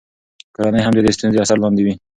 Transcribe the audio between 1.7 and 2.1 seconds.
وي.